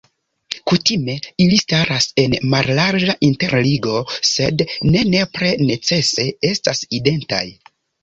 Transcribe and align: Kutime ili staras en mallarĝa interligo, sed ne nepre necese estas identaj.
Kutime 0.69 1.17
ili 1.45 1.59
staras 1.63 2.07
en 2.23 2.33
mallarĝa 2.55 3.17
interligo, 3.29 4.01
sed 4.33 4.67
ne 4.91 5.07
nepre 5.15 5.55
necese 5.71 6.31
estas 6.55 6.87
identaj. 7.03 7.49